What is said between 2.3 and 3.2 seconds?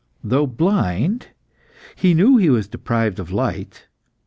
he was deprived